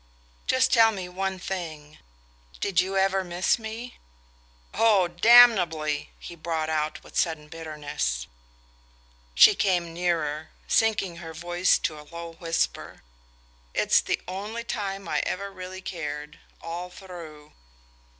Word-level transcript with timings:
"Just 0.47 0.73
tell 0.73 0.91
me 0.91 1.07
one 1.07 1.37
thing 1.37 1.99
did 2.59 2.81
you 2.81 2.95
never 2.95 3.23
miss 3.23 3.59
me?" 3.59 3.99
"Oh, 4.73 5.07
damnably!" 5.07 6.09
he 6.17 6.33
brought 6.35 6.71
out 6.71 7.03
with 7.03 7.15
sudden 7.15 7.49
bitterness. 7.49 8.25
She 9.35 9.53
came 9.53 9.93
nearer, 9.93 10.49
sinking 10.67 11.17
her 11.17 11.35
voice 11.35 11.77
to 11.77 11.99
a 11.99 12.09
low 12.09 12.33
whisper. 12.33 13.03
"It's 13.75 14.01
the 14.01 14.19
only 14.27 14.63
time 14.63 15.07
I 15.07 15.19
ever 15.19 15.51
really 15.51 15.83
cared 15.83 16.39
all 16.61 16.89
through!" 16.89 17.51